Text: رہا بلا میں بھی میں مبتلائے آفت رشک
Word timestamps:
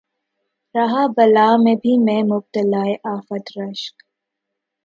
رہا 0.75 1.05
بلا 1.17 1.45
میں 1.63 1.75
بھی 1.75 1.97
میں 1.97 2.21
مبتلائے 2.25 2.95
آفت 3.09 3.57
رشک 3.57 4.03